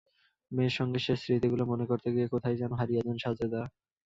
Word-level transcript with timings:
মেয়ের 0.51 0.73
সঙ্গে 0.77 0.99
শেষ 0.99 1.19
স্মৃতিগুলো 1.21 1.63
মনে 1.65 1.85
করতে 1.85 2.07
গিয়ে 2.15 2.31
কোথায় 2.33 2.57
যেন 2.57 2.71
হারিয়ে 2.73 3.01
যান 3.01 3.17
সাজেদা। 3.23 3.61